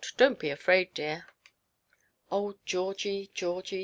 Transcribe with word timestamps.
Donʼt 0.17 0.39
be 0.39 0.49
afraid, 0.49 0.95
dear." 0.95 1.27
Oh, 2.31 2.57
Georgie, 2.65 3.29
Georgie! 3.35 3.79